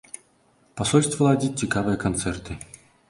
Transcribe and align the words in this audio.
Пасольства 0.79 1.27
ладзіць 1.27 1.59
цікавыя 1.67 2.01
канцэрты. 2.05 2.51